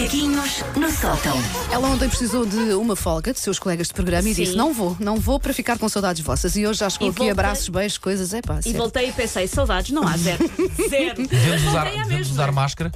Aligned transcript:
Macaquinhos 0.00 0.64
no 0.76 0.90
sótão. 0.90 1.36
Ela 1.70 1.88
ontem 1.88 2.08
precisou 2.08 2.46
de 2.46 2.56
uma 2.72 2.96
folga 2.96 3.34
de 3.34 3.38
seus 3.38 3.58
colegas 3.58 3.88
de 3.88 3.92
programa 3.92 4.26
e 4.30 4.34
Sim. 4.34 4.44
disse: 4.44 4.56
Não 4.56 4.72
vou, 4.72 4.96
não 4.98 5.16
vou 5.16 5.38
para 5.38 5.52
ficar 5.52 5.78
com 5.78 5.86
saudades 5.90 6.22
vossas. 6.24 6.56
E 6.56 6.66
hoje 6.66 6.80
já 6.80 6.88
chegou 6.88 7.08
E 7.08 7.10
aqui 7.10 7.18
voltei- 7.18 7.30
abraços, 7.32 7.68
beijos, 7.68 7.98
coisas. 7.98 8.32
É 8.32 8.40
pá, 8.40 8.60
E 8.60 8.62
sério. 8.62 8.78
voltei 8.78 9.08
e 9.10 9.12
pensei, 9.12 9.46
saudades, 9.46 9.90
não 9.90 10.08
há 10.08 10.16
zero. 10.16 10.38
Zero. 10.88 11.26
Devemos 11.28 11.64
usar, 11.68 11.84
devemos 11.90 12.30
usar 12.30 12.50
máscara. 12.50 12.90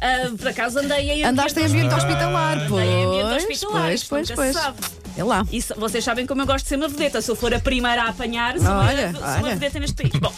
Ah, 0.00 0.30
por 0.38 0.46
acaso 0.46 0.78
andei 0.78 1.10
em 1.10 1.24
Andaste 1.24 1.58
em 1.58 1.64
ambiente 1.66 1.92
hospitalar, 1.92 2.58
pois. 2.68 2.86
Andei 2.86 2.94
em 2.94 3.04
ambiente 3.04 3.34
hospitalar, 3.52 3.82
Pois, 3.82 4.04
pois, 4.04 4.28
nunca 4.30 4.42
pois. 4.42 4.56
se 4.56 4.62
sabe. 4.62 4.78
É 5.16 5.24
lá. 5.24 5.44
E 5.50 5.60
se- 5.60 5.74
vocês 5.74 6.04
sabem 6.04 6.26
como 6.28 6.42
eu 6.42 6.46
gosto 6.46 6.62
de 6.62 6.68
ser 6.68 6.76
uma 6.76 6.86
vedeta. 6.86 7.20
Se 7.20 7.28
eu 7.28 7.34
for 7.34 7.52
a 7.52 7.58
primeira 7.58 8.04
a 8.04 8.08
apanhar, 8.10 8.56
sou, 8.56 8.70
Olha, 8.70 9.08
uma, 9.08 9.12
sou 9.18 9.22
uma 9.26 9.42
olha. 9.42 9.54
vedeta 9.54 9.80
neste 9.80 9.96
país. 10.00 10.12
Bom, 10.20 10.32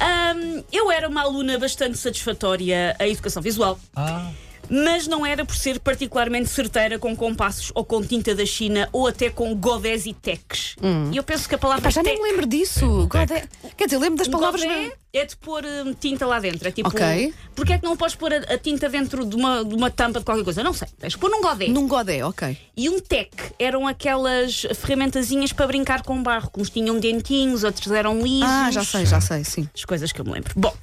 ahm, 0.00 0.62
eu 0.72 0.90
era 0.90 1.08
uma 1.08 1.22
aluna 1.22 1.56
bastante 1.60 1.96
satisfatória 1.96 2.96
a 2.98 3.06
educação 3.06 3.40
visual. 3.40 3.78
Ah, 3.94 4.30
Mas 4.68 5.06
não 5.06 5.24
era 5.24 5.44
por 5.44 5.54
ser 5.56 5.78
particularmente 5.80 6.48
certeira 6.48 6.98
com 6.98 7.14
compassos 7.16 7.70
ou 7.74 7.84
com 7.84 8.02
tinta 8.02 8.34
da 8.34 8.44
China 8.46 8.88
ou 8.92 9.06
até 9.06 9.30
com 9.30 9.54
godés 9.54 10.06
e 10.06 10.12
tecs. 10.12 10.76
E 11.12 11.16
eu 11.16 11.22
penso 11.22 11.48
que 11.48 11.54
a 11.54 11.58
palavra 11.58 11.82
Pá, 11.82 11.90
já 11.90 12.02
nem 12.02 12.16
me 12.22 12.30
lembro 12.30 12.46
disso. 12.46 13.08
Tec. 13.10 13.28
Godé- 13.28 13.48
Quer 13.76 13.84
dizer, 13.86 13.98
lembro 13.98 14.18
das 14.18 14.28
palavras. 14.28 14.62
godé 14.62 14.92
é 15.12 15.24
de 15.24 15.34
pôr 15.36 15.64
hum, 15.64 15.94
tinta 15.98 16.26
lá 16.26 16.38
dentro. 16.38 16.68
É 16.68 16.70
tipo. 16.70 16.88
Ok. 16.88 17.32
Porquê 17.54 17.72
é 17.74 17.78
que 17.78 17.84
não 17.84 17.96
podes 17.96 18.14
pôr 18.16 18.32
a, 18.34 18.36
a 18.54 18.58
tinta 18.58 18.88
dentro 18.88 19.24
de 19.24 19.34
uma, 19.34 19.64
de 19.64 19.74
uma 19.74 19.90
tampa 19.90 20.18
de 20.18 20.24
qualquer 20.24 20.44
coisa? 20.44 20.62
Não 20.62 20.72
sei. 20.74 20.88
Tens 20.98 21.14
que 21.14 21.20
pôr 21.20 21.30
num 21.30 21.40
godé. 21.40 21.68
Num 21.68 21.88
godé, 21.88 22.24
ok. 22.24 22.56
E 22.76 22.90
um 22.90 23.00
tec 23.00 23.30
eram 23.58 23.86
aquelas 23.86 24.66
ferramentazinhas 24.74 25.52
para 25.52 25.66
brincar 25.66 26.02
com 26.02 26.22
barro. 26.22 26.50
Uns 26.56 26.68
tinham 26.70 26.98
dentinhos, 26.98 27.64
outros 27.64 27.90
eram 27.92 28.20
lisos. 28.20 28.42
Ah, 28.50 28.70
já 28.70 28.84
sei, 28.84 29.06
já 29.06 29.20
sei, 29.20 29.42
sim. 29.44 29.68
As 29.74 29.84
coisas 29.84 30.12
que 30.12 30.20
eu 30.20 30.24
me 30.24 30.32
lembro. 30.32 30.52
Bom, 30.56 30.74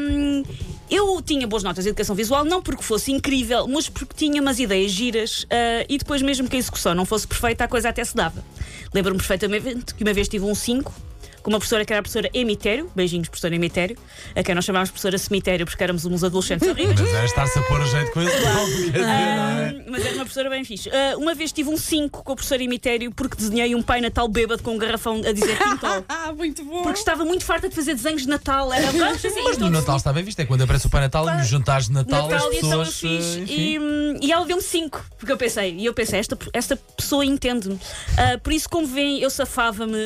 hum, 0.00 0.42
eu 0.90 1.22
tinha 1.22 1.46
boas 1.46 1.62
notas 1.62 1.84
de 1.84 1.90
educação 1.90 2.16
visual, 2.16 2.44
não 2.44 2.60
porque 2.60 2.82
fosse 2.82 3.12
incrível, 3.12 3.68
mas 3.68 3.88
porque 3.88 4.14
tinha 4.14 4.42
umas 4.42 4.58
ideias 4.58 4.90
giras 4.90 5.46
ah, 5.50 5.84
e 5.88 5.96
depois, 5.98 6.20
mesmo 6.20 6.48
que 6.48 6.56
a 6.56 6.58
execução 6.58 6.94
não 6.94 7.06
fosse 7.06 7.26
perfeita, 7.26 7.64
a 7.64 7.68
coisa 7.68 7.88
até 7.88 8.04
se 8.04 8.14
dava. 8.16 8.44
Lembro-me 8.92 9.18
perfeitamente 9.18 9.94
que 9.94 10.02
uma 10.02 10.12
vez 10.12 10.28
tive 10.28 10.44
um 10.44 10.54
5 10.54 11.09
com 11.42 11.50
uma 11.50 11.58
professora 11.58 11.84
que 11.84 11.92
era 11.92 12.00
a 12.00 12.02
professora 12.02 12.28
Emitério, 12.34 12.90
beijinhos, 12.94 13.28
professora 13.28 13.54
Emitério, 13.54 13.96
a 14.34 14.42
quem 14.42 14.54
nós 14.54 14.64
chamávamos 14.64 14.90
professora 14.90 15.18
Cemitério 15.18 15.66
porque 15.66 15.82
éramos 15.82 16.04
uns 16.04 16.22
adolescentes 16.24 16.68
horríveis. 16.68 17.00
mas 17.00 17.14
é 17.14 17.24
estar-se 17.24 17.58
a 17.58 17.62
pôr 17.62 17.80
a 17.80 17.84
jeito 17.84 18.12
com 18.12 18.22
isso. 18.22 18.32
Não 18.40 18.48
é? 18.48 19.00
Ah, 19.04 19.82
mas 19.88 20.00
era 20.04 20.14
uma 20.14 20.24
professora 20.24 20.50
bem 20.50 20.64
fixe. 20.64 20.90
Ah, 20.90 21.16
uma 21.16 21.34
vez 21.34 21.52
tive 21.52 21.68
um 21.70 21.76
5 21.76 22.22
com 22.22 22.32
a 22.32 22.34
professora 22.36 22.62
Emitério 22.62 23.10
porque 23.12 23.36
desenhei 23.36 23.74
um 23.74 23.82
pai 23.82 24.00
Natal 24.00 24.28
bêbado 24.28 24.62
com 24.62 24.72
um 24.74 24.78
garrafão 24.78 25.20
a 25.26 25.32
dizer 25.32 25.56
Quintol. 25.58 26.04
Ah, 26.08 26.32
muito 26.32 26.64
bom. 26.64 26.82
Porque 26.82 26.98
estava 26.98 27.24
muito 27.24 27.44
farta 27.44 27.68
de 27.68 27.74
fazer 27.74 27.94
desenhos 27.94 28.22
de 28.22 28.28
Natal. 28.28 28.72
Era 28.72 28.86
vamos 28.92 29.24
assim, 29.24 29.42
Mas 29.42 29.58
no 29.58 29.70
Natal 29.70 29.96
está 29.96 30.12
bem 30.12 30.22
visto, 30.22 30.40
é 30.40 30.44
quando 30.44 30.62
aparece 30.62 30.86
o 30.86 30.90
Pai 30.90 31.00
Natal 31.00 31.28
e 31.28 31.36
nos 31.38 31.48
jantares 31.48 31.86
de 31.86 31.92
Natal, 31.92 32.28
Natal 32.28 32.48
as 32.48 32.54
e 32.54 32.58
então 32.58 32.84
pessoas. 32.84 33.04
eh, 33.04 33.38
enfim. 33.40 33.52
E, 33.54 33.78
hum, 33.78 34.18
e 34.20 34.32
ela 34.32 34.44
deu-me 34.44 34.62
5, 34.62 35.04
porque 35.18 35.32
eu 35.32 35.36
pensei, 35.36 35.74
e 35.76 35.84
eu 35.86 35.94
pensei, 35.94 36.18
esta, 36.18 36.36
esta 36.52 36.76
pessoa 36.76 37.24
entende-me. 37.24 37.78
Ah, 38.16 38.38
por 38.38 38.52
isso, 38.52 38.68
como 38.68 38.86
veem, 38.86 39.20
eu 39.20 39.30
safava-me 39.30 39.96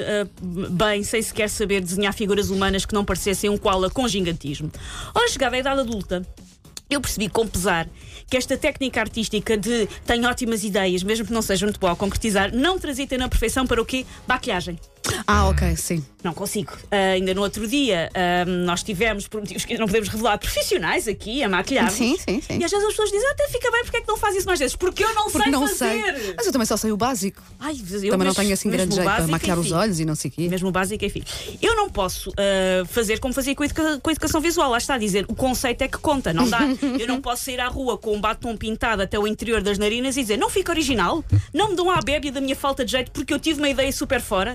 bem, 0.71 1.03
sem 1.03 1.23
sequer 1.25 1.49
saber 1.49 1.81
desenhar 1.81 2.13
figuras 2.13 2.51
humanas 2.51 2.85
que 2.85 2.95
não 2.95 3.05
parecessem 3.05 3.51
um 3.51 3.59
koala 3.59 3.91
com 3.91 4.07
gigantismo. 4.07 4.71
Ora, 5.15 5.29
chegada 5.29 5.57
à 5.57 5.59
idade 5.59 5.81
adulta. 5.81 6.27
Eu 6.89 7.01
percebi 7.01 7.29
com 7.29 7.49
pesar 7.49 7.89
que 8.29 8.37
esta 8.37 8.57
técnica 8.57 9.01
artística 9.01 9.57
de 9.57 9.89
tenho 10.07 10.29
ótimas 10.29 10.63
ideias, 10.63 11.03
mesmo 11.03 11.27
que 11.27 11.33
não 11.33 11.43
seja 11.43 11.67
muito 11.67 11.81
boa 11.81 11.93
a 11.93 11.97
concretizar, 11.97 12.55
não 12.55 12.79
transita 12.79 13.17
na 13.17 13.29
perfeição 13.29 13.67
para 13.67 13.81
o 13.81 13.87
quê? 13.87 14.05
Maquilhagem. 14.29 14.79
Ah, 15.27 15.49
ok, 15.49 15.75
sim. 15.77 16.05
Não 16.23 16.33
consigo. 16.33 16.73
Ah, 16.91 17.13
ainda 17.15 17.35
no 17.35 17.43
outro 17.43 17.67
dia 17.69 18.11
ah, 18.15 18.45
nós 18.47 18.83
tivemos, 18.83 19.27
por 19.29 19.41
motivos 19.41 19.65
que 19.65 19.77
não 19.79 19.87
podemos 19.87 20.09
revelar, 20.09 20.39
profissionais 20.39 21.07
aqui 21.09 21.43
a 21.43 21.49
maquilhar. 21.49 21.91
Sim, 21.91 22.17
sim, 22.19 22.41
sim. 22.41 22.59
E 22.59 22.65
às 22.65 22.71
vezes 22.71 22.87
as 22.87 22.93
pessoas 22.93 23.11
dizem, 23.11 23.27
"Ah, 23.29 23.33
até 23.33 23.49
fica 23.49 23.71
bem, 23.71 23.83
porque 23.85 23.97
é 23.99 24.01
que 24.03 24.09
não 24.09 24.17
faz 24.17 24.37
isso 24.37 24.47
mais 24.47 24.59
vezes? 24.59 24.75
Porque 24.77 25.05
eu 25.05 25.15
não 25.15 25.25
Porque 25.31 25.43
sei 25.43 25.53
não 25.53 25.67
fazer. 25.67 25.77
sei. 26.15 26.35
Mas 26.37 26.47
eu 26.47 26.53
também 26.53 26.67
só 26.67 26.77
sei 26.77 26.93
o 26.93 26.97
básico. 26.97 27.43
Ai, 27.61 27.75
eu 27.75 28.11
também 28.11 28.27
não 28.27 28.35
tenho 28.35 28.53
assim 28.53 28.71
grande 28.71 28.95
jeito 28.95 29.07
para 29.11 29.27
maquilhar 29.27 29.59
os 29.59 29.67
enfim. 29.67 29.75
olhos 29.75 30.01
e 30.01 30.05
não 30.05 30.15
sei 30.15 30.31
o 30.31 30.35
quê. 30.35 30.49
Mesmo 30.49 30.69
o 30.69 30.73
básico, 30.73 31.05
enfim. 31.05 31.23
Eu 31.61 31.75
não 31.77 31.89
posso 31.91 32.31
ah, 32.39 32.85
fazer 32.87 33.19
como 33.19 33.33
fazia 33.35 33.55
com 33.55 33.63
a, 33.63 33.67
educa- 33.67 33.99
com 34.01 34.09
a 34.11 34.13
educação 34.13 34.41
visual. 34.41 34.71
Lá 34.71 34.79
está 34.79 34.95
a 34.95 34.99
dizer, 34.99 35.25
o 35.29 35.35
conceito 35.35 35.83
é 35.83 35.89
que 35.89 35.99
conta, 35.99 36.33
não 36.33 36.49
dá. 36.49 36.61
eu 36.99 37.07
não 37.07 37.21
posso 37.21 37.45
sair 37.45 37.61
à 37.61 37.69
rua 37.69 37.97
com 37.99 38.15
um 38.17 38.21
batom 38.21 38.57
pintado 38.57 39.03
até 39.03 39.19
o 39.19 39.27
interior 39.27 39.61
das 39.63 39.79
narinas 39.79 40.17
e 40.17 40.23
dizer, 40.23 40.37
não 40.39 40.49
fica 40.51 40.73
original, 40.73 41.23
não 41.53 41.71
me 41.71 41.77
dão 41.77 41.91
a 41.91 42.01
bébia 42.01 42.33
da 42.33 42.41
minha 42.41 42.57
falta 42.57 42.85
de 42.85 42.93
jeito 42.93 43.11
porque 43.11 43.33
eu 43.35 43.39
tive 43.39 43.59
uma 43.59 43.69
ideia 43.69 43.93
super 43.93 44.21
fora. 44.23 44.55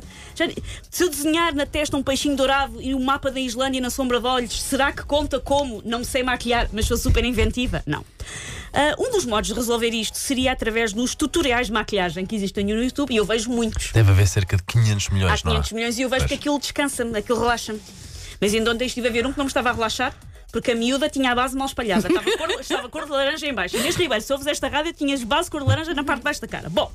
Se 0.89 1.03
eu 1.03 1.09
desenhar 1.09 1.53
na 1.53 1.65
testa 1.65 1.95
um 1.97 2.03
peixinho 2.03 2.35
dourado 2.35 2.81
e 2.81 2.93
o 2.93 2.99
mapa 2.99 3.31
da 3.31 3.39
Islândia 3.39 3.81
na 3.81 3.89
sombra 3.89 4.19
de 4.19 4.25
olhos, 4.27 4.61
será 4.61 4.91
que 4.91 5.03
conta 5.03 5.39
como? 5.39 5.81
Não 5.85 5.99
me 5.99 6.05
sei 6.05 6.23
maquilhar, 6.23 6.69
mas 6.71 6.85
sou 6.85 6.97
super 6.97 7.23
inventiva? 7.23 7.83
Não. 7.85 8.03
Ah, 8.73 8.95
um 8.99 9.11
dos 9.11 9.25
modos 9.25 9.49
de 9.49 9.55
resolver 9.55 9.89
isto 9.89 10.17
seria 10.17 10.51
através 10.51 10.93
dos 10.93 11.15
tutoriais 11.15 11.67
de 11.67 11.73
maquilhagem 11.73 12.25
que 12.25 12.35
existem 12.35 12.65
no 12.65 12.83
YouTube 12.83 13.11
e 13.11 13.17
eu 13.17 13.25
vejo 13.25 13.49
muitos. 13.49 13.91
Deve 13.91 14.11
haver 14.11 14.27
cerca 14.27 14.57
de 14.57 14.63
500 14.63 15.07
Há 15.07 15.13
milhões, 15.13 15.43
não 15.43 15.51
é? 15.51 15.55
500 15.55 15.71
milhões 15.71 15.97
e 15.97 16.01
eu 16.03 16.09
vejo 16.09 16.21
Pois. 16.21 16.29
que 16.29 16.35
aquilo 16.35 16.59
descansa-me, 16.59 17.17
aquilo 17.17 17.39
relaxa-me. 17.39 17.81
Mas 18.39 18.53
ainda 18.53 18.71
ontem 18.71 18.85
estive 18.85 19.07
a 19.07 19.11
ver 19.11 19.25
um 19.25 19.31
que 19.31 19.37
não 19.37 19.45
me 19.45 19.49
estava 19.49 19.69
a 19.69 19.73
relaxar. 19.73 20.13
Porque 20.51 20.71
a 20.71 20.75
miúda 20.75 21.07
tinha 21.09 21.31
a 21.31 21.35
base 21.35 21.55
mal 21.55 21.67
espalhada. 21.67 22.07
Estava 22.07 22.37
cor, 22.37 22.51
estava 22.59 22.89
cor 22.89 23.05
de 23.05 23.11
laranja 23.11 23.45
em 23.45 23.53
baixo. 23.53 23.77
Inês 23.77 23.95
Ribeiro, 23.95 24.23
se 24.23 24.33
ouves 24.33 24.47
esta 24.47 24.67
rádio, 24.67 24.93
tinhas 24.93 25.23
base 25.23 25.49
cor 25.49 25.61
de 25.61 25.67
laranja 25.67 25.93
na 25.93 26.03
parte 26.03 26.19
de 26.19 26.23
baixo 26.23 26.41
da 26.41 26.47
cara. 26.47 26.69
Bom, 26.69 26.91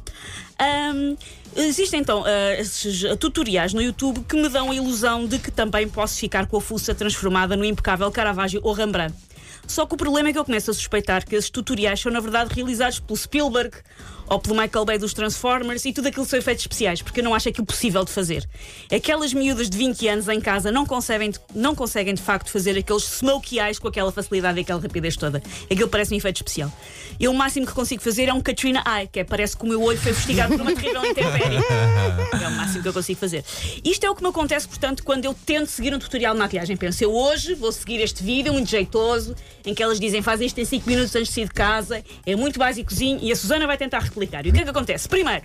hum, 0.95 1.17
existem 1.57 2.01
então 2.01 2.25
ah, 2.27 2.55
esses 2.59 3.05
tutoriais 3.19 3.73
no 3.73 3.81
YouTube 3.81 4.25
que 4.29 4.37
me 4.37 4.49
dão 4.49 4.71
a 4.71 4.75
ilusão 4.75 5.27
de 5.27 5.39
que 5.39 5.51
também 5.51 5.89
posso 5.89 6.19
ficar 6.19 6.47
com 6.47 6.57
a 6.57 6.61
fuça 6.61 6.95
transformada 6.95 7.57
no 7.57 7.65
impecável 7.65 8.11
Caravaggio 8.11 8.61
ou 8.65 8.73
Rembrandt. 8.73 9.15
Só 9.67 9.87
que 9.87 9.95
o 9.95 9.97
problema 9.97 10.29
é 10.29 10.33
que 10.33 10.39
eu 10.39 10.45
começo 10.45 10.71
a 10.71 10.75
suspeitar 10.75 11.25
que 11.25 11.35
esses 11.35 11.49
tutoriais 11.49 12.01
são, 12.01 12.13
na 12.13 12.21
verdade, 12.21 12.53
realizados 12.55 13.01
pelo 13.01 13.17
Spielberg 13.17 13.77
ou 14.29 14.39
pelo 14.39 14.57
Michael 14.57 14.85
Bay 14.85 14.99
dos 14.99 15.13
Transformers 15.13 15.85
e 15.85 15.93
tudo 15.93 16.09
aquilo 16.09 16.25
são 16.25 16.39
efeitos 16.39 16.63
especiais, 16.63 17.03
porque 17.03 17.21
eu 17.21 17.25
não 17.25 17.35
acho 17.35 17.49
aquilo 17.49 17.67
possível 17.67 18.05
de 18.05 18.11
fazer. 18.11 18.49
Aquelas 18.95 19.33
miúdas 19.33 19.69
de 19.69 19.77
20 19.77 20.09
anos 20.09 20.29
em 20.29 20.41
casa 20.41 20.73
não 20.73 20.87
conseguem, 20.87 21.33
não 21.55 21.75
conseguem 21.75 22.15
de 22.15 22.23
facto 22.23 22.51
fazer 22.51 22.77
aqueles 22.79 23.05
smokey 23.05 23.59
eyes 23.59 23.79
com 23.79 23.89
aquela 23.89 24.11
facilidade 24.11 24.59
e 24.59 24.63
aquela 24.63 24.81
rapidez 24.81 25.17
toda. 25.17 25.43
Aquilo 25.71 25.89
parece 25.89 26.15
um 26.15 26.17
efeito 26.17 26.37
especial. 26.37 26.73
Eu 27.19 27.35
o 27.35 27.37
máximo 27.37 27.67
que 27.67 27.73
consigo 27.73 28.01
fazer 28.03 28.29
é 28.29 28.33
um 28.33 28.41
Katrina 28.41 28.83
Eye, 28.87 29.09
que 29.09 29.21
é 29.21 29.25
parece 29.25 29.57
que 29.57 29.65
o 29.65 29.69
meu 29.69 29.83
olho 29.83 29.99
foi 29.99 30.13
investigado 30.13 30.57
por 30.57 30.63
uma 30.63 30.75
terrível 30.75 31.05
intempérie. 31.05 31.59
É 32.45 32.49
o 32.49 32.51
máximo 32.53 32.83
que 32.83 32.89
eu 32.89 32.93
consigo 32.93 33.19
fazer. 33.19 33.45
Isto 33.85 34.05
é 34.05 34.11
o 34.11 34.15
que 34.15 34.23
me 34.23 34.29
acontece, 34.29 34.69
portanto, 34.69 35.03
quando 35.03 35.25
eu 35.25 35.35
tento 35.35 35.69
seguir 35.69 35.95
um 35.95 35.99
tutorial 35.99 36.35
de 36.35 36.41
maquilhagem. 36.41 36.77
Penso, 36.77 37.03
eu 37.03 37.13
hoje 37.13 37.55
vou 37.55 37.73
seguir 37.73 38.01
este 38.01 38.23
vídeo 38.23 38.53
muito 38.53 38.69
jeitoso, 38.69 39.35
em 39.65 39.75
que 39.75 39.83
elas 39.83 39.99
dizem 39.99 40.21
faz 40.21 40.41
isto 40.41 40.59
em 40.59 40.65
5 40.65 40.89
minutos 40.89 41.15
antes 41.17 41.29
de 41.29 41.35
sair 41.35 41.47
de 41.47 41.55
casa, 41.55 42.05
é 42.27 42.37
muito 42.37 42.59
básicozinho 42.59 43.19
e 43.23 43.33
a 43.33 43.37
Susana 43.37 43.67
vai 43.67 43.77
tentar 43.77 44.11
replicar. 44.15 44.47
E 44.47 44.51
o 44.51 44.53
que 44.53 44.61
é 44.61 44.65
que 44.65 44.71
acontece? 44.71 45.09
Primeiro, 45.09 45.45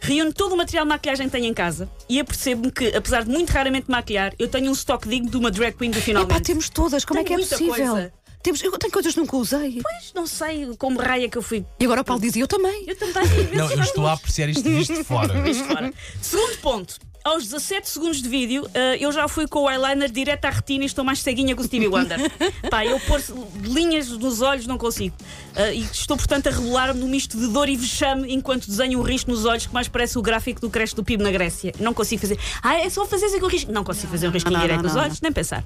reúno 0.00 0.32
todo 0.32 0.52
o 0.52 0.56
material 0.56 0.84
de 0.84 0.90
maquilhagem 0.90 1.26
que 1.26 1.32
tenho 1.32 1.46
em 1.46 1.54
casa 1.54 1.88
e 2.08 2.20
apercebo-me 2.20 2.70
que, 2.70 2.88
apesar 2.94 3.24
de 3.24 3.30
muito 3.30 3.50
raramente 3.50 3.90
maquilhar, 3.90 4.32
eu 4.38 4.48
tenho 4.48 4.68
um 4.68 4.72
estoque 4.72 5.08
digno 5.08 5.30
de 5.30 5.36
uma 5.36 5.50
drag 5.50 5.76
queen 5.76 5.90
do 5.90 5.96
Epá, 5.98 6.04
finalmente. 6.04 6.42
temos 6.42 6.68
todas, 6.68 7.04
como 7.04 7.20
é 7.20 7.24
Tenho 7.24 7.38
que 7.38 7.44
é 7.44 7.48
possível? 7.48 7.74
coisa. 7.92 8.12
Temos, 8.42 8.62
eu 8.62 8.70
tenho 8.78 8.92
coisas 8.92 9.14
que 9.14 9.20
nunca 9.20 9.36
usei. 9.38 9.80
Pois, 9.82 10.12
não 10.14 10.26
sei 10.26 10.76
como 10.76 11.00
raia 11.00 11.30
que 11.30 11.38
eu 11.38 11.42
fui. 11.42 11.64
E 11.80 11.84
agora 11.86 12.02
o 12.02 12.04
Paulo 12.04 12.20
dizia, 12.20 12.42
eu 12.42 12.46
também. 12.46 12.84
Eu 12.86 12.94
também. 12.94 13.24
Não, 13.56 13.70
eu 13.70 13.80
estou 13.80 14.06
a 14.06 14.12
apreciar 14.12 14.50
isto 14.50 14.62
visto 14.68 14.94
de 14.94 15.02
fora. 15.02 15.32
Fora. 15.66 15.90
Segundo 16.20 16.58
ponto. 16.58 16.98
Aos 17.24 17.44
17 17.44 17.88
segundos 17.88 18.20
de 18.20 18.28
vídeo, 18.28 18.68
eh, 18.74 18.98
eu 19.00 19.10
já 19.10 19.26
fui 19.26 19.48
com 19.48 19.60
o 19.60 19.70
eyeliner 19.70 20.12
direto 20.12 20.44
à 20.44 20.50
retina 20.50 20.82
e 20.82 20.86
estou 20.86 21.02
mais 21.02 21.20
ceguinha 21.20 21.56
que 21.56 21.62
o 21.62 21.64
Stevie 21.64 21.88
Wonder. 21.88 22.18
Pá, 22.68 22.84
eu 22.84 23.00
pôr 23.00 23.18
linhas 23.62 24.10
nos 24.10 24.42
olhos 24.42 24.66
não 24.66 24.76
consigo. 24.76 25.16
Eh, 25.56 25.76
e 25.76 25.80
estou, 25.84 26.18
portanto, 26.18 26.48
a 26.48 26.50
rebolar-me 26.50 27.00
num 27.00 27.08
misto 27.08 27.38
de 27.38 27.46
dor 27.46 27.66
e 27.66 27.76
vexame 27.76 28.30
enquanto 28.30 28.66
desenho 28.66 28.98
um 29.00 29.02
risco 29.02 29.30
nos 29.30 29.46
olhos 29.46 29.64
que 29.64 29.72
mais 29.72 29.88
parece 29.88 30.18
o 30.18 30.22
gráfico 30.22 30.60
do 30.60 30.68
creche 30.68 30.94
do 30.94 31.02
PIB 31.02 31.22
na 31.22 31.30
Grécia. 31.30 31.72
Não 31.80 31.94
consigo 31.94 32.20
fazer. 32.20 32.38
Ah, 32.62 32.74
é 32.74 32.90
só 32.90 33.06
fazer 33.06 33.24
assim 33.24 33.40
com 33.40 33.46
o 33.46 33.48
risco. 33.48 33.72
Não 33.72 33.84
consigo 33.84 34.12
fazer 34.12 34.28
um 34.28 34.30
risquinho 34.30 34.58
não, 34.58 34.60
direto 34.60 34.76
não, 34.76 34.84
nos 34.84 34.94
não, 34.94 35.04
olhos, 35.04 35.18
nem 35.22 35.32
pensar. 35.32 35.64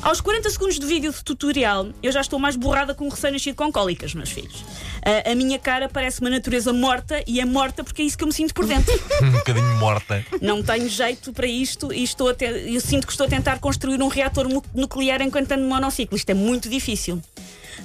Aos 0.00 0.22
40 0.22 0.48
segundos 0.48 0.78
de 0.78 0.86
vídeo 0.86 1.12
de 1.12 1.22
tutorial, 1.22 1.86
eu 2.02 2.12
já 2.12 2.22
estou 2.22 2.38
mais 2.38 2.56
borrada 2.56 2.94
com 2.94 3.04
um 3.04 3.10
recém-nascido 3.10 3.56
com 3.56 3.70
cólicas, 3.70 4.14
meus 4.14 4.30
filhos. 4.30 4.64
Eh, 5.04 5.32
a 5.32 5.34
minha 5.34 5.58
cara 5.58 5.86
parece 5.86 6.22
uma 6.22 6.30
natureza 6.30 6.72
morta 6.72 7.22
e 7.26 7.40
é 7.40 7.44
morta 7.44 7.84
porque 7.84 8.00
é 8.00 8.06
isso 8.06 8.16
que 8.16 8.24
eu 8.24 8.28
me 8.28 8.32
sinto 8.32 8.54
por 8.54 8.64
dentro. 8.64 8.94
Um 9.22 9.32
bocadinho 9.32 9.76
morta. 9.76 10.24
Não 10.40 10.62
tenho 10.62 10.88
jeito 10.94 11.32
para 11.32 11.46
isto 11.46 11.92
e 11.92 12.02
estou 12.02 12.28
a 12.28 12.34
te- 12.34 12.44
eu 12.44 12.80
sinto 12.80 13.06
que 13.06 13.12
estou 13.12 13.26
a 13.26 13.30
tentar 13.30 13.58
construir 13.58 14.00
um 14.02 14.08
reator 14.08 14.46
nuclear 14.74 15.20
enquanto 15.22 15.52
ando 15.52 15.62
no 15.62 15.68
monociclo. 15.68 16.16
Isto 16.16 16.30
é 16.30 16.34
muito 16.34 16.68
difícil. 16.68 17.20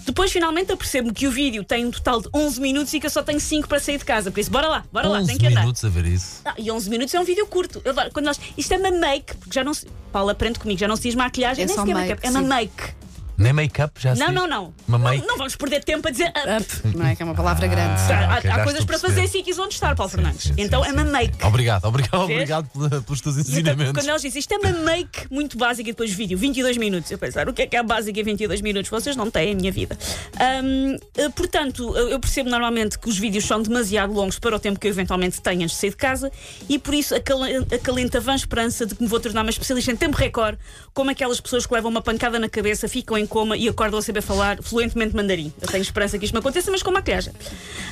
Depois, 0.06 0.32
finalmente, 0.32 0.72
apercebo 0.72 1.12
que 1.14 1.28
o 1.28 1.32
vídeo 1.32 1.64
tem 1.64 1.86
um 1.86 1.92
total 1.92 2.22
de 2.22 2.30
11 2.34 2.62
minutos 2.62 2.94
e 2.94 3.00
que 3.00 3.06
eu 3.08 3.10
só 3.10 3.22
tenho 3.24 3.40
5 3.40 3.68
para 3.68 3.80
sair 3.80 3.98
de 3.98 4.06
casa. 4.06 4.30
Por 4.32 4.40
isso, 4.40 4.52
bora 4.52 4.68
lá, 4.68 4.86
bora 4.94 5.08
lá, 5.08 5.20
11 5.20 5.28
tem 5.28 5.38
que 5.38 5.48
andar. 5.48 5.62
minutos 5.62 5.84
a 5.84 5.90
ver 5.90 6.06
isso. 6.06 6.42
Ah, 6.46 6.54
e 6.58 6.72
11 6.72 6.90
minutos 6.90 7.14
é 7.14 7.20
um 7.20 7.24
vídeo 7.24 7.46
curto. 7.48 7.82
Eu. 7.84 7.94
Quando 8.14 8.26
nós, 8.26 8.40
isto 8.58 8.72
é 8.74 8.78
uma 8.78 8.92
make, 8.92 9.36
porque 9.38 9.54
já 9.54 9.64
não 9.64 9.74
se. 9.74 9.88
Paulo 10.12 10.30
aprende 10.30 10.60
comigo, 10.60 10.80
já 10.80 10.88
não 10.88 10.96
se 10.96 11.04
diz 11.04 11.16
maquilhagem, 11.16 11.64
É 11.64 11.68
nem 11.68 11.76
sequer 11.76 11.94
make, 11.94 12.08
make-up, 12.10 12.28
é 12.28 12.30
uma 12.30 12.42
make. 12.42 12.99
Nem 13.40 13.54
make-up 13.54 14.00
já 14.00 14.14
Não, 14.16 14.26
sei. 14.28 14.36
não, 14.36 14.48
não. 14.48 14.74
Uma 14.88 14.98
não, 15.16 15.26
não 15.26 15.38
vamos 15.38 15.56
perder 15.56 15.84
tempo 15.84 16.08
a 16.08 16.12
dizer. 16.12 16.32
ah, 16.36 16.58
Up, 16.60 16.98
não 16.98 17.08
é? 17.08 17.16
Que 17.16 17.22
é 17.24 17.26
uma 17.26 17.34
palavra 17.34 17.66
grande. 17.68 18.00
há, 18.02 18.38
ok, 18.38 18.50
há 18.52 18.56
já 18.58 18.64
coisas 18.64 18.82
estou 18.82 18.86
para 18.86 18.96
a 18.98 19.00
perceber. 19.00 19.16
fazer 19.22 19.28
sítios 19.28 19.58
onde 19.58 19.74
estar, 19.74 19.96
Paulo 19.96 20.12
Fernandes. 20.12 20.44
sim, 20.44 20.54
então 20.58 20.84
sim. 20.84 20.90
é 20.90 20.94
uma 20.94 21.06
make. 21.06 21.46
Obrigado, 21.46 21.86
obrigado, 21.86 22.28
Vês? 22.28 22.32
obrigado 22.42 22.70
pela- 22.70 23.02
pelos 23.02 23.22
teus 23.22 23.38
E 23.38 23.40
então, 23.42 23.54
ensinamentos. 23.54 23.94
quando 23.94 24.10
eles 24.10 24.22
dizem 24.22 24.40
isto 24.40 24.52
é 24.54 24.58
uma 24.58 24.72
make 24.84 25.28
muito 25.34 25.58
básica 25.58 25.90
e 25.90 25.94
depois 25.94 26.12
vídeo, 26.12 26.38
22 26.38 26.78
minutos. 26.78 27.10
Eu 27.10 27.18
pensar, 27.18 27.48
o 27.48 27.54
que 27.54 27.62
é 27.62 27.68
que 27.68 27.78
é 27.78 27.82
básica 27.84 28.20
em 28.20 28.24
22 28.24 28.60
minutos? 28.62 28.90
Vocês 28.92 29.16
não 29.16 29.32
têm 29.32 29.54
a 29.54 29.56
minha 29.56 29.72
vida. 29.72 29.98
Ahm, 30.40 30.98
eh, 31.18 31.30
portanto, 31.30 31.96
eu 31.98 32.10
eu 32.10 32.20
percebo 32.20 32.50
normalmente 32.50 33.00
que 33.00 33.08
os 33.08 33.18
vídeos 33.18 33.46
são 33.46 33.62
demasiado 33.62 34.12
longos 34.12 34.38
para 34.40 34.56
o 34.56 34.60
tempo 34.60 34.78
que 34.80 34.88
eu 34.88 34.92
eventualmente 34.92 35.42
tenho 35.42 35.62
antes 35.64 35.76
de 35.76 35.80
sair 35.82 35.90
de 35.92 35.96
casa 35.96 36.32
e 36.68 36.78
por 36.78 36.94
isso 36.94 37.16
acalenta 37.16 38.18
a 38.18 38.22
vã 38.22 38.36
esperança 38.36 38.86
de 38.86 38.96
que 38.96 39.02
me 39.04 39.08
vou 39.08 39.20
tornar 39.20 39.42
uma 39.44 39.50
especialista 39.50 39.92
em 39.92 39.96
tempo 39.96 40.18
recorde, 40.18 40.58
como 40.94 41.10
aquelas 41.12 41.40
pessoas 41.40 41.66
que 41.66 41.74
levam 41.74 41.90
uma 41.92 42.02
pancada 42.02 42.38
na 42.40 42.50
cabeça, 42.50 42.88
ficam 42.90 43.18
em 43.18 43.26
coma 43.30 43.56
e 43.56 43.70
acordam 43.70 44.00
a 44.00 44.02
saber 44.02 44.22
falar 44.22 44.62
fluentemente 44.62 45.16
mandarim. 45.16 45.54
Eu 45.62 45.68
tenho 45.70 45.82
esperança 45.82 46.18
que 46.20 46.26
isto 46.26 46.34
me 46.34 46.40
aconteça, 46.40 46.70
mas 46.72 46.84
com 46.84 46.92
maquilhagem. 46.92 47.32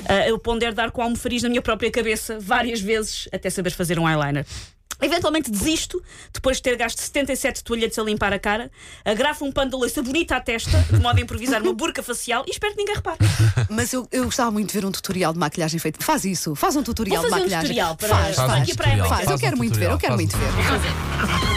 Ah, 0.05 0.27
eu 0.27 0.37
pondero 0.37 0.75
dar 0.75 0.91
com 0.91 1.01
almofariz 1.01 1.43
na 1.43 1.49
minha 1.49 1.61
própria 1.61 1.89
cabeça 1.91 2.37
várias 2.39 2.81
vezes 2.81 3.29
até 3.31 3.49
saber 3.49 3.69
fazer 3.71 3.97
um 3.99 4.09
eyeliner. 4.09 4.45
Eventualmente 4.99 5.51
desisto, 5.51 6.01
depois 6.33 6.57
de 6.57 6.63
ter 6.63 6.75
gasto 6.75 6.97
77 6.99 7.63
toalhetes 7.63 7.99
a 7.99 8.03
limpar 8.03 8.33
a 8.33 8.39
cara, 8.39 8.71
agrafo 9.05 9.45
um 9.45 9.51
pano 9.51 9.69
de 9.69 9.77
louça 9.77 10.01
bonita 10.01 10.35
à 10.35 10.41
testa, 10.41 10.75
de 10.91 10.99
modo 10.99 11.19
a 11.19 11.21
improvisar 11.21 11.61
uma 11.61 11.71
burca 11.71 12.01
facial 12.01 12.43
e 12.47 12.49
espero 12.51 12.73
que 12.73 12.79
ninguém 12.79 12.95
repare. 12.95 13.19
Mas 13.69 13.93
eu, 13.93 14.07
eu 14.11 14.23
gostava 14.23 14.49
muito 14.49 14.69
de 14.69 14.73
ver 14.73 14.85
um 14.87 14.91
tutorial 14.91 15.33
de 15.33 15.37
maquilhagem 15.37 15.79
feito. 15.79 16.03
Faz 16.03 16.25
isso, 16.25 16.55
faz 16.55 16.75
um 16.75 16.81
tutorial 16.81 17.21
Vou 17.21 17.25
de 17.25 17.29
fazer 17.29 17.41
um 17.41 17.43
maquilhagem. 17.43 17.69
tutorial 17.69 17.95
para- 17.95 18.09
faz, 18.09 18.35
Faz 18.35 18.69
um 18.69 18.73
faz. 18.75 19.07
Faz, 19.07 19.27
eu 19.29 19.35
um 19.35 19.37
quero 19.37 19.57
muito 19.57 19.77
ver, 19.77 19.91
eu 19.91 19.97
quero 19.99 20.15
muito 20.15 20.35
faz 20.35 20.81
ver. 20.81 21.56